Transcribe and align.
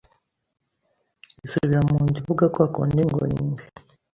Isubira 1.45 1.81
mu 1.87 1.97
nzu 2.05 2.17
ivuga 2.21 2.45
kwakundi 2.53 3.01
ngo 3.09 3.21
ni 3.31 3.39
ingwe 3.41 3.63